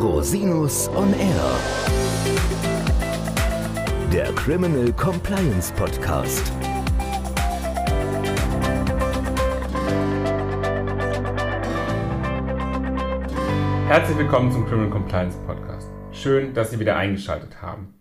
Rosinus 0.00 0.88
on 0.96 1.12
Air. 1.12 1.60
Der 4.10 4.32
Criminal 4.32 4.90
Compliance 4.94 5.70
Podcast. 5.74 6.50
Herzlich 13.88 14.16
willkommen 14.16 14.50
zum 14.50 14.64
Criminal 14.64 14.88
Compliance 14.88 15.36
Podcast. 15.46 15.90
Schön, 16.12 16.54
dass 16.54 16.70
Sie 16.70 16.80
wieder 16.80 16.96
eingeschaltet 16.96 17.60
haben. 17.60 17.92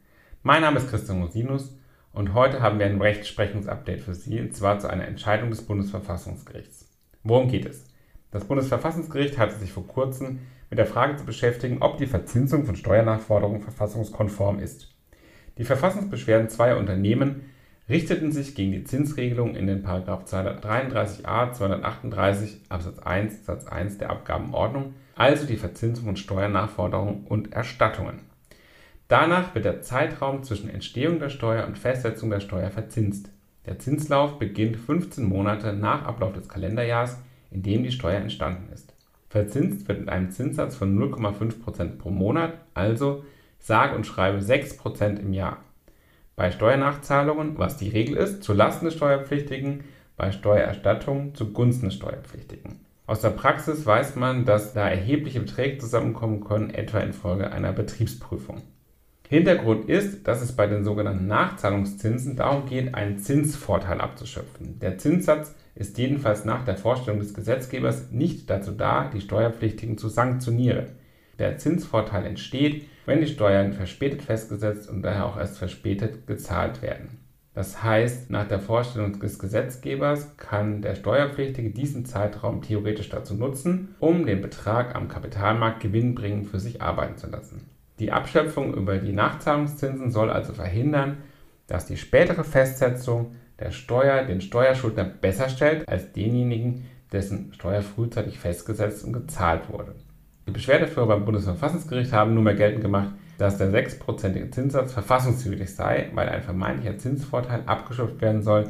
Mein 0.41 0.61
Name 0.61 0.77
ist 0.77 0.89
Christian 0.89 1.21
Rosinus 1.21 1.77
und 2.13 2.33
heute 2.33 2.61
haben 2.61 2.79
wir 2.79 2.85
ein 2.85 3.01
Rechtsprechungsupdate 3.01 3.99
für 3.99 4.13
Sie, 4.13 4.39
und 4.39 4.55
zwar 4.55 4.79
zu 4.79 4.89
einer 4.89 5.05
Entscheidung 5.05 5.49
des 5.49 5.65
Bundesverfassungsgerichts. 5.65 6.87
Worum 7.23 7.49
geht 7.49 7.65
es? 7.65 7.88
Das 8.31 8.45
Bundesverfassungsgericht 8.45 9.37
hatte 9.37 9.55
sich 9.55 9.71
vor 9.71 9.87
kurzem 9.87 10.39
mit 10.69 10.77
der 10.77 10.85
Frage 10.85 11.15
zu 11.15 11.25
beschäftigen, 11.25 11.81
ob 11.81 11.97
die 11.97 12.05
Verzinsung 12.05 12.65
von 12.65 12.75
Steuernachforderungen 12.75 13.61
verfassungskonform 13.61 14.59
ist. 14.59 14.93
Die 15.57 15.63
Verfassungsbeschwerden 15.63 16.49
zweier 16.49 16.77
Unternehmen 16.77 17.49
richteten 17.89 18.31
sich 18.31 18.53
gegen 18.53 18.71
die 18.71 18.83
Zinsregelung 18.83 19.55
in 19.55 19.65
den 19.65 19.83
233a 19.83 21.51
238 21.51 22.61
Absatz 22.69 22.99
1 22.99 23.45
Satz 23.45 23.65
1 23.65 23.97
der 23.97 24.11
Abgabenordnung, 24.11 24.93
also 25.15 25.47
die 25.47 25.57
Verzinsung 25.57 26.05
von 26.05 26.15
Steuernachforderungen 26.15 27.25
und 27.25 27.51
Erstattungen. 27.51 28.21
Danach 29.07 29.55
wird 29.55 29.65
der 29.65 29.81
Zeitraum 29.81 30.43
zwischen 30.43 30.69
Entstehung 30.69 31.19
der 31.19 31.29
Steuer 31.29 31.65
und 31.65 31.79
Festsetzung 31.79 32.29
der 32.29 32.41
Steuer 32.41 32.69
verzinst. 32.69 33.31
Der 33.65 33.79
Zinslauf 33.79 34.37
beginnt 34.37 34.77
15 34.77 35.25
Monate 35.25 35.73
nach 35.73 36.05
Ablauf 36.05 36.33
des 36.33 36.47
Kalenderjahres, 36.47 37.17
in 37.51 37.63
dem 37.63 37.83
die 37.83 37.91
Steuer 37.91 38.19
entstanden 38.19 38.71
ist. 38.73 38.93
Verzinst 39.29 39.87
wird 39.87 39.99
mit 39.99 40.09
einem 40.09 40.31
Zinssatz 40.31 40.75
von 40.75 40.97
0,5% 40.97 41.97
pro 41.97 42.09
Monat, 42.09 42.53
also 42.73 43.23
sage 43.59 43.95
und 43.95 44.05
schreibe 44.05 44.39
6% 44.39 45.19
im 45.19 45.33
Jahr. 45.33 45.57
Bei 46.35 46.51
Steuernachzahlungen, 46.51 47.57
was 47.57 47.77
die 47.77 47.89
Regel 47.89 48.15
ist, 48.15 48.43
zu 48.43 48.53
Lasten 48.53 48.85
des 48.85 48.95
Steuerpflichtigen, 48.95 49.83
bei 50.15 50.31
Steuererstattungen 50.31 51.35
zugunsten 51.35 51.85
des 51.85 51.95
Steuerpflichtigen. 51.95 52.79
Aus 53.05 53.21
der 53.21 53.31
Praxis 53.31 53.85
weiß 53.85 54.15
man, 54.15 54.45
dass 54.45 54.73
da 54.73 54.87
erhebliche 54.87 55.39
Beträge 55.39 55.79
zusammenkommen 55.79 56.43
können, 56.43 56.69
etwa 56.69 56.99
infolge 56.99 57.51
einer 57.51 57.73
Betriebsprüfung. 57.73 58.61
Hintergrund 59.27 59.89
ist, 59.89 60.27
dass 60.27 60.41
es 60.41 60.55
bei 60.55 60.65
den 60.65 60.83
sogenannten 60.83 61.27
Nachzahlungszinsen 61.27 62.35
darum 62.35 62.65
geht, 62.65 62.95
einen 62.95 63.19
Zinsvorteil 63.19 64.01
abzuschöpfen. 64.01 64.79
Der 64.79 64.97
Zinssatz 64.97 65.55
ist 65.79 65.97
jedenfalls 65.97 66.45
nach 66.45 66.65
der 66.65 66.77
Vorstellung 66.77 67.19
des 67.19 67.33
Gesetzgebers 67.33 68.11
nicht 68.11 68.49
dazu 68.49 68.71
da, 68.71 69.09
die 69.11 69.21
Steuerpflichtigen 69.21 69.97
zu 69.97 70.09
sanktionieren. 70.09 70.87
Der 71.39 71.57
Zinsvorteil 71.57 72.25
entsteht, 72.25 72.85
wenn 73.05 73.21
die 73.21 73.27
Steuern 73.27 73.71
verspätet 73.71 74.21
festgesetzt 74.21 74.89
und 74.89 75.01
daher 75.01 75.25
auch 75.25 75.37
erst 75.37 75.57
verspätet 75.57 76.27
gezahlt 76.27 76.81
werden. 76.81 77.17
Das 77.53 77.81
heißt, 77.81 78.29
nach 78.29 78.47
der 78.47 78.59
Vorstellung 78.59 79.19
des 79.19 79.39
Gesetzgebers 79.39 80.35
kann 80.37 80.81
der 80.81 80.95
Steuerpflichtige 80.95 81.71
diesen 81.71 82.05
Zeitraum 82.05 82.61
theoretisch 82.61 83.09
dazu 83.09 83.33
nutzen, 83.33 83.95
um 83.99 84.25
den 84.25 84.41
Betrag 84.41 84.95
am 84.95 85.07
Kapitalmarkt 85.07 85.79
gewinnbringend 85.79 86.47
für 86.47 86.59
sich 86.59 86.81
arbeiten 86.81 87.17
zu 87.17 87.27
lassen. 87.27 87.65
Die 87.99 88.11
Abschöpfung 88.11 88.73
über 88.73 88.97
die 88.97 89.13
Nachzahlungszinsen 89.13 90.11
soll 90.11 90.29
also 90.29 90.53
verhindern, 90.53 91.17
dass 91.67 91.85
die 91.85 91.97
spätere 91.97 92.43
Festsetzung 92.43 93.35
der 93.59 93.71
Steuer 93.71 94.23
den 94.23 94.41
Steuerschuldner 94.41 95.03
besser 95.03 95.49
stellt 95.49 95.87
als 95.87 96.11
denjenigen, 96.13 96.85
dessen 97.11 97.53
Steuer 97.53 97.81
frühzeitig 97.81 98.39
festgesetzt 98.39 99.03
und 99.03 99.13
gezahlt 99.13 99.69
wurde. 99.69 99.95
Die 100.47 100.51
Beschwerdeführer 100.51 101.07
beim 101.07 101.25
Bundesverfassungsgericht 101.25 102.13
haben 102.13 102.33
nunmehr 102.33 102.55
geltend 102.55 102.81
gemacht, 102.81 103.09
dass 103.37 103.57
der 103.57 103.71
6%ige 103.71 104.51
Zinssatz 104.51 104.93
verfassungswidrig 104.93 105.73
sei, 105.73 106.09
weil 106.13 106.29
ein 106.29 106.41
vermeintlicher 106.41 106.97
Zinsvorteil 106.97 107.63
abgeschöpft 107.65 108.21
werden 108.21 108.43
soll, 108.43 108.67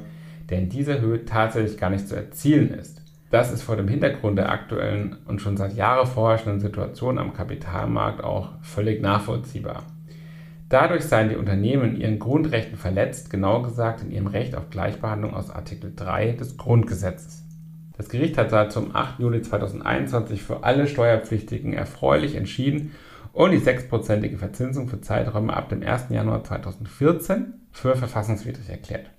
der 0.50 0.59
in 0.59 0.69
dieser 0.69 1.00
Höhe 1.00 1.25
tatsächlich 1.25 1.78
gar 1.78 1.90
nicht 1.90 2.08
zu 2.08 2.16
erzielen 2.16 2.72
ist. 2.72 3.02
Das 3.30 3.52
ist 3.52 3.62
vor 3.62 3.75
dem 3.75 3.88
Hintergrund 3.88 4.38
der 4.38 4.52
aktuellen 4.52 5.18
und 5.28 5.40
schon 5.40 5.56
seit 5.56 5.75
Jahren 5.75 6.08
vorherrschenden 6.08 6.59
Situation 6.59 7.19
am 7.19 7.34
Kapitalmarkt 7.34 8.24
auch 8.24 8.53
völlig 8.62 9.02
nachvollziehbar. 9.02 9.84
Dadurch 10.69 11.06
seien 11.06 11.30
die 11.30 11.35
Unternehmen 11.35 11.96
in 11.96 12.02
ihren 12.02 12.19
Grundrechten 12.19 12.78
verletzt, 12.78 13.31
genauer 13.31 13.63
gesagt 13.63 14.03
in 14.03 14.12
ihrem 14.12 14.28
Recht 14.28 14.56
auf 14.56 14.69
Gleichbehandlung 14.69 15.34
aus 15.34 15.50
Artikel 15.50 15.91
3 15.96 16.34
des 16.34 16.57
Grundgesetzes. 16.57 17.44
Das 17.97 18.07
Gericht 18.07 18.38
hat 18.38 18.52
seit 18.52 18.72
zum 18.72 18.96
8. 18.96 19.19
Juli 19.19 19.41
2021 19.41 20.44
für 20.44 20.63
alle 20.63 20.88
Steuerpflichtigen 20.88 21.74
erfreulich 21.74 22.35
entschieden 22.35 22.91
und 23.34 23.52
die 23.52 23.58
sechsprozentige 23.58 24.38
Verzinsung 24.38 24.88
für 24.88 25.02
Zeiträume 25.02 25.58
ab 25.58 25.69
dem 25.69 25.81
1. 25.81 26.06
Januar 26.09 26.44
2014 26.44 27.56
für 27.72 27.96
verfassungswidrig 27.96 28.69
erklärt. 28.69 29.09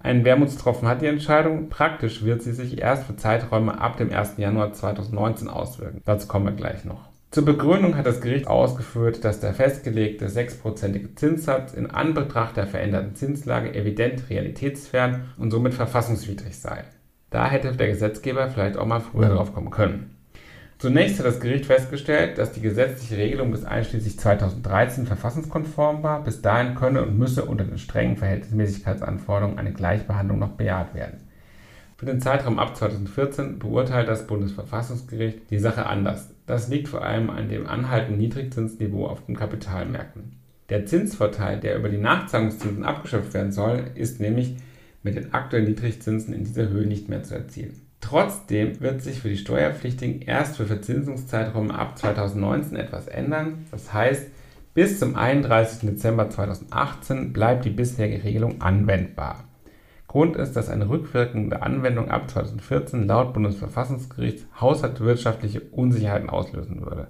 Einen 0.00 0.24
Wermutstropfen 0.24 0.86
hat 0.86 1.00
die 1.00 1.06
Entscheidung, 1.06 1.70
praktisch 1.70 2.24
wird 2.24 2.42
sie 2.42 2.52
sich 2.52 2.78
erst 2.78 3.04
für 3.04 3.16
Zeiträume 3.16 3.80
ab 3.80 3.96
dem 3.96 4.12
1. 4.12 4.36
Januar 4.36 4.74
2019 4.74 5.48
auswirken. 5.48 6.02
Dazu 6.04 6.28
kommen 6.28 6.44
wir 6.44 6.52
gleich 6.52 6.84
noch. 6.84 7.09
Zur 7.30 7.44
Begründung 7.44 7.96
hat 7.96 8.06
das 8.06 8.20
Gericht 8.20 8.48
ausgeführt, 8.48 9.24
dass 9.24 9.38
der 9.38 9.54
festgelegte 9.54 10.28
sechsprozentige 10.28 11.14
Zinssatz 11.14 11.74
in 11.74 11.88
Anbetracht 11.88 12.56
der 12.56 12.66
veränderten 12.66 13.14
Zinslage 13.14 13.72
evident 13.72 14.28
realitätsfern 14.30 15.28
und 15.38 15.52
somit 15.52 15.74
verfassungswidrig 15.74 16.58
sei. 16.58 16.82
Da 17.30 17.48
hätte 17.48 17.70
der 17.70 17.86
Gesetzgeber 17.86 18.48
vielleicht 18.48 18.76
auch 18.76 18.86
mal 18.86 18.98
früher 18.98 19.28
drauf 19.28 19.54
kommen 19.54 19.70
können. 19.70 20.16
Zunächst 20.78 21.20
hat 21.20 21.26
das 21.26 21.38
Gericht 21.38 21.66
festgestellt, 21.66 22.36
dass 22.36 22.50
die 22.50 22.62
gesetzliche 22.62 23.16
Regelung 23.16 23.52
bis 23.52 23.64
einschließlich 23.64 24.18
2013 24.18 25.06
verfassungskonform 25.06 26.02
war. 26.02 26.24
Bis 26.24 26.42
dahin 26.42 26.74
könne 26.74 27.02
und 27.02 27.16
müsse 27.16 27.44
unter 27.44 27.62
den 27.62 27.78
strengen 27.78 28.16
Verhältnismäßigkeitsanforderungen 28.16 29.58
eine 29.58 29.72
Gleichbehandlung 29.72 30.40
noch 30.40 30.56
bejaht 30.56 30.96
werden. 30.96 31.29
Für 32.00 32.06
den 32.06 32.22
Zeitraum 32.22 32.58
ab 32.58 32.74
2014 32.78 33.58
beurteilt 33.58 34.08
das 34.08 34.26
Bundesverfassungsgericht 34.26 35.50
die 35.50 35.58
Sache 35.58 35.84
anders. 35.84 36.30
Das 36.46 36.68
liegt 36.68 36.88
vor 36.88 37.04
allem 37.04 37.28
an 37.28 37.50
dem 37.50 37.66
anhaltenden 37.66 38.16
Niedrigzinsniveau 38.16 39.06
auf 39.06 39.26
den 39.26 39.36
Kapitalmärkten. 39.36 40.32
Der 40.70 40.86
Zinsvorteil, 40.86 41.60
der 41.60 41.76
über 41.76 41.90
die 41.90 41.98
Nachzahlungszinsen 41.98 42.84
abgeschöpft 42.84 43.34
werden 43.34 43.52
soll, 43.52 43.84
ist 43.96 44.18
nämlich 44.18 44.56
mit 45.02 45.16
den 45.16 45.34
aktuellen 45.34 45.66
Niedrigzinsen 45.66 46.32
in 46.32 46.44
dieser 46.44 46.70
Höhe 46.70 46.86
nicht 46.86 47.10
mehr 47.10 47.22
zu 47.22 47.34
erzielen. 47.34 47.78
Trotzdem 48.00 48.80
wird 48.80 49.02
sich 49.02 49.20
für 49.20 49.28
die 49.28 49.36
Steuerpflichtigen 49.36 50.22
erst 50.22 50.56
für 50.56 50.64
Verzinsungszeiträume 50.64 51.78
ab 51.78 51.98
2019 51.98 52.78
etwas 52.78 53.08
ändern. 53.08 53.66
Das 53.72 53.92
heißt, 53.92 54.26
bis 54.72 54.98
zum 54.98 55.16
31. 55.16 55.86
Dezember 55.86 56.30
2018 56.30 57.34
bleibt 57.34 57.66
die 57.66 57.70
bisherige 57.70 58.24
Regelung 58.24 58.62
anwendbar. 58.62 59.44
Grund 60.10 60.34
ist, 60.34 60.56
dass 60.56 60.68
eine 60.68 60.88
rückwirkende 60.88 61.62
Anwendung 61.62 62.10
ab 62.10 62.28
2014 62.28 63.06
laut 63.06 63.32
Bundesverfassungsgericht 63.32 64.44
haushaltswirtschaftliche 64.60 65.60
Unsicherheiten 65.70 66.28
auslösen 66.28 66.84
würde. 66.84 67.06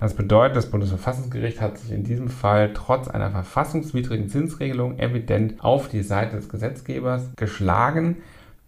Das 0.00 0.12
bedeutet, 0.12 0.54
das 0.54 0.70
Bundesverfassungsgericht 0.70 1.62
hat 1.62 1.78
sich 1.78 1.92
in 1.92 2.04
diesem 2.04 2.28
Fall 2.28 2.74
trotz 2.74 3.08
einer 3.08 3.30
verfassungswidrigen 3.30 4.28
Zinsregelung 4.28 4.98
evident 4.98 5.64
auf 5.64 5.88
die 5.88 6.02
Seite 6.02 6.36
des 6.36 6.50
Gesetzgebers 6.50 7.30
geschlagen, 7.36 8.18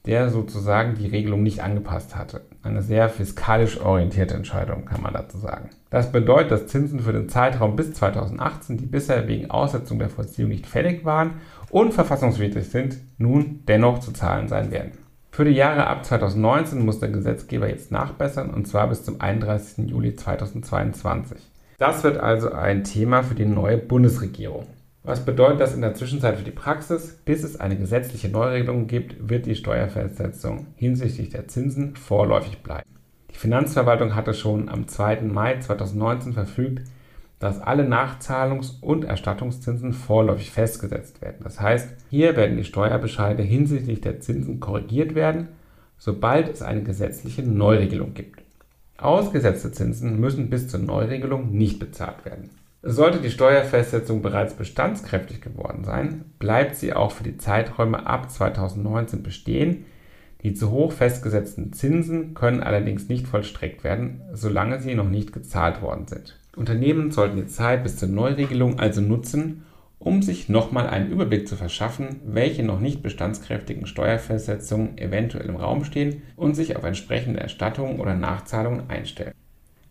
der 0.08 0.30
sozusagen 0.30 0.94
die 0.94 1.06
Regelung 1.06 1.42
nicht 1.42 1.62
angepasst 1.62 2.16
hatte. 2.16 2.40
Eine 2.62 2.80
sehr 2.80 3.10
fiskalisch 3.10 3.78
orientierte 3.78 4.34
Entscheidung, 4.34 4.86
kann 4.86 5.02
man 5.02 5.12
dazu 5.12 5.36
sagen. 5.36 5.68
Das 5.90 6.10
bedeutet, 6.10 6.50
dass 6.50 6.66
Zinsen 6.66 7.00
für 7.00 7.12
den 7.12 7.28
Zeitraum 7.28 7.76
bis 7.76 7.92
2018, 7.92 8.78
die 8.78 8.86
bisher 8.86 9.28
wegen 9.28 9.50
Aussetzung 9.50 9.98
der 9.98 10.08
Vollziehung 10.08 10.48
nicht 10.48 10.66
fällig 10.66 11.04
waren 11.04 11.34
und 11.68 11.92
verfassungswidrig 11.92 12.70
sind, 12.70 12.96
nun 13.18 13.60
dennoch 13.68 13.98
zu 13.98 14.12
zahlen 14.12 14.48
sein 14.48 14.70
werden. 14.70 14.92
Für 15.30 15.44
die 15.44 15.52
Jahre 15.52 15.86
ab 15.86 16.06
2019 16.06 16.84
muss 16.84 17.00
der 17.00 17.10
Gesetzgeber 17.10 17.68
jetzt 17.68 17.92
nachbessern 17.92 18.48
und 18.48 18.66
zwar 18.66 18.88
bis 18.88 19.04
zum 19.04 19.20
31. 19.20 19.90
Juli 19.90 20.16
2022. 20.16 21.38
Das 21.76 22.02
wird 22.02 22.16
also 22.16 22.50
ein 22.50 22.82
Thema 22.82 23.22
für 23.22 23.34
die 23.34 23.44
neue 23.44 23.76
Bundesregierung. 23.76 24.66
Was 25.08 25.24
bedeutet 25.24 25.60
das 25.60 25.74
in 25.74 25.80
der 25.80 25.94
Zwischenzeit 25.94 26.36
für 26.36 26.44
die 26.44 26.50
Praxis? 26.50 27.18
Bis 27.24 27.42
es 27.42 27.58
eine 27.58 27.78
gesetzliche 27.78 28.28
Neuregelung 28.28 28.88
gibt, 28.88 29.30
wird 29.30 29.46
die 29.46 29.54
Steuerfestsetzung 29.54 30.66
hinsichtlich 30.76 31.30
der 31.30 31.48
Zinsen 31.48 31.96
vorläufig 31.96 32.58
bleiben. 32.58 32.86
Die 33.30 33.38
Finanzverwaltung 33.38 34.14
hatte 34.14 34.34
schon 34.34 34.68
am 34.68 34.86
2. 34.86 35.22
Mai 35.22 35.60
2019 35.60 36.34
verfügt, 36.34 36.82
dass 37.38 37.58
alle 37.58 37.84
Nachzahlungs- 37.84 38.82
und 38.82 39.06
Erstattungszinsen 39.06 39.94
vorläufig 39.94 40.50
festgesetzt 40.50 41.22
werden. 41.22 41.38
Das 41.42 41.58
heißt, 41.58 41.88
hier 42.10 42.36
werden 42.36 42.58
die 42.58 42.64
Steuerbescheide 42.64 43.42
hinsichtlich 43.42 44.02
der 44.02 44.20
Zinsen 44.20 44.60
korrigiert 44.60 45.14
werden, 45.14 45.48
sobald 45.96 46.50
es 46.50 46.60
eine 46.60 46.82
gesetzliche 46.82 47.42
Neuregelung 47.42 48.12
gibt. 48.12 48.42
Ausgesetzte 48.98 49.72
Zinsen 49.72 50.20
müssen 50.20 50.50
bis 50.50 50.68
zur 50.68 50.80
Neuregelung 50.80 51.50
nicht 51.50 51.78
bezahlt 51.78 52.26
werden. 52.26 52.50
Sollte 52.82 53.18
die 53.18 53.30
Steuerfestsetzung 53.30 54.22
bereits 54.22 54.54
bestandskräftig 54.54 55.40
geworden 55.40 55.82
sein, 55.82 56.24
bleibt 56.38 56.76
sie 56.76 56.92
auch 56.92 57.10
für 57.10 57.24
die 57.24 57.36
Zeiträume 57.36 58.06
ab 58.06 58.30
2019 58.30 59.24
bestehen. 59.24 59.84
Die 60.44 60.54
zu 60.54 60.70
hoch 60.70 60.92
festgesetzten 60.92 61.72
Zinsen 61.72 62.34
können 62.34 62.62
allerdings 62.62 63.08
nicht 63.08 63.26
vollstreckt 63.26 63.82
werden, 63.82 64.20
solange 64.32 64.80
sie 64.80 64.94
noch 64.94 65.08
nicht 65.08 65.32
gezahlt 65.32 65.82
worden 65.82 66.06
sind. 66.06 66.38
Unternehmen 66.54 67.10
sollten 67.10 67.36
die 67.36 67.48
Zeit 67.48 67.82
bis 67.82 67.96
zur 67.96 68.08
Neuregelung 68.08 68.78
also 68.78 69.00
nutzen, 69.00 69.64
um 69.98 70.22
sich 70.22 70.48
nochmal 70.48 70.86
einen 70.86 71.10
Überblick 71.10 71.48
zu 71.48 71.56
verschaffen, 71.56 72.20
welche 72.24 72.62
noch 72.62 72.78
nicht 72.78 73.02
bestandskräftigen 73.02 73.86
Steuerfestsetzungen 73.86 74.96
eventuell 74.98 75.48
im 75.48 75.56
Raum 75.56 75.84
stehen 75.84 76.22
und 76.36 76.54
sich 76.54 76.76
auf 76.76 76.84
entsprechende 76.84 77.40
Erstattungen 77.40 77.98
oder 77.98 78.14
Nachzahlungen 78.14 78.88
einstellen. 78.88 79.34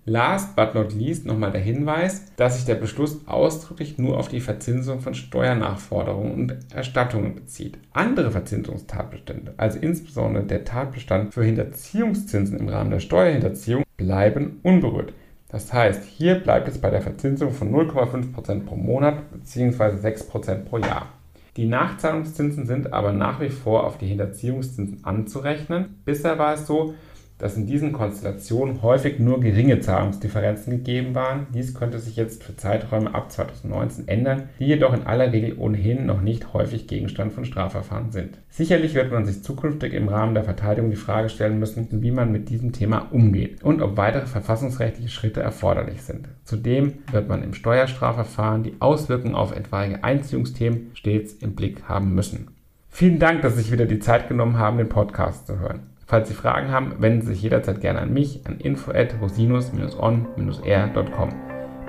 Last 0.10 0.56
but 0.56 0.74
not 0.74 0.94
least 0.94 1.26
nochmal 1.26 1.52
der 1.52 1.60
Hinweis, 1.60 2.24
dass 2.38 2.56
sich 2.56 2.64
der 2.66 2.76
Beschluss 2.76 3.28
ausdrücklich 3.28 3.98
nur 3.98 4.18
auf 4.18 4.30
die 4.30 4.40
Verzinsung 4.40 5.02
von 5.02 5.14
Steuernachforderungen 5.14 6.32
und 6.32 6.58
Erstattungen 6.74 7.36
bezieht. 7.36 7.78
Andere 7.92 8.32
Verzinsungstatbestände, 8.32 9.54
also 9.58 9.80
insbesondere 9.80 10.46
der 10.46 10.64
Tatbestand 10.64 11.34
für 11.34 11.44
Hinterziehungszinsen 11.44 12.58
im 12.58 12.70
Rahmen 12.70 12.90
der 12.90 13.02
Steuerhinterziehung, 13.02 13.84
bleiben 13.98 14.62
unberührt. 14.64 15.12
Das 15.50 15.74
heißt, 15.74 16.06
hier 16.06 16.36
bleibt 16.36 16.70
es 16.70 16.78
bei 16.78 16.90
der 16.90 17.02
Verzinsung 17.02 17.52
von 17.52 17.70
0,5% 17.76 18.64
pro 18.66 18.78
Monat 18.78 19.30
bzw. 19.32 20.08
6% 20.08 20.56
pro 20.64 20.78
Jahr. 20.78 21.10
Die 21.58 21.66
Nachzahlungszinsen 21.66 22.66
sind 22.66 22.94
aber 22.94 23.12
nach 23.12 23.42
wie 23.42 23.50
vor 23.50 23.84
auf 23.84 23.98
die 23.98 24.08
Hinterziehungszinsen 24.08 25.04
anzurechnen. 25.04 26.02
Bisher 26.06 26.40
war 26.40 26.54
es 26.54 26.66
so, 26.66 26.94
dass 27.38 27.58
in 27.58 27.68
diesen 27.68 27.94
Konstellationen 27.94 28.82
häufig 28.82 29.20
nur 29.20 29.40
geringe 29.40 29.80
Zahlungsdifferenzen 29.80 30.72
gegeben 30.72 31.16
waren. 31.16 31.48
Dies 31.54 31.74
könnte 31.74 32.00
sich 32.00 32.16
jetzt 32.16 32.44
für 32.44 32.56
Zeiträume 32.56 33.14
ab 33.14 33.32
2019 33.32 34.08
ändern, 34.08 34.50
die 34.60 34.66
jedoch 34.66 34.94
in 34.94 35.06
aller 35.06 35.32
Regel 35.32 35.58
ohnehin 35.58 36.06
noch 36.06 36.22
nicht 36.22 36.54
häufig 36.54 36.88
Gegenstand 36.88 37.34
von 37.34 37.46
Strafverfahren 37.46 38.12
sind. 38.12 38.40
Sicherlich 38.50 38.96
wird 38.96 39.12
man 39.12 39.26
sich 39.26 39.44
zukünftig 39.44 39.94
im 39.94 40.08
Rahmen 40.08 40.34
der 40.34 40.44
Verteidigung 40.44 40.90
die 40.90 40.96
Frage 40.96 41.30
stellen 41.30 41.60
müssen, 41.60 41.88
wie 41.92 42.12
man 42.12 42.32
mit 42.32 42.50
diesem 42.50 42.72
Thema 42.72 43.08
umgeht 43.12 43.64
und 43.64 43.82
ob 43.82 43.98
weitere 43.98 44.26
verfassungsrechtliche 44.26 45.10
Schritte 45.10 45.42
erforderlich 45.42 46.02
sind. 46.02 46.28
Zudem 46.44 46.94
wird 47.12 47.30
man 47.30 47.44
im 47.44 47.54
Steuerstrafverfahren 47.54 48.64
die 48.64 48.76
Auswirkungen 48.80 49.36
auf 49.36 49.56
etwaige 49.56 50.04
Einziehungsthemen 50.04 50.92
stets 50.94 51.34
im 51.34 51.56
Blick 51.56 51.84
haben 51.84 52.16
müssen. 52.16 52.48
Vielen 52.90 53.20
Dank, 53.20 53.44
dass 53.44 53.56
Sie 53.56 53.62
sich 53.62 53.72
wieder 53.72 53.86
die 53.86 54.00
Zeit 54.00 54.28
genommen 54.28 54.58
haben, 54.58 54.80
den 54.80 54.90
Podcast 54.90 55.46
zu 55.46 55.60
hören. 55.60 55.97
Falls 56.10 56.30
Sie 56.30 56.34
Fragen 56.34 56.72
haben, 56.72 56.94
wenden 57.00 57.20
Sie 57.22 57.34
sich 57.34 57.42
jederzeit 57.42 57.82
gerne 57.82 58.00
an 58.00 58.14
mich 58.14 58.40
an 58.46 58.62
info@rosinus-on-r.com. 58.62 61.30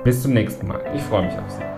Bis 0.03 0.23
zum 0.23 0.35
nächsten 0.35 0.67
Mal. 0.67 0.81
Ich 0.93 1.03
freue 1.03 1.27
mich 1.27 1.39
auf 1.39 1.51
Sie. 1.51 1.78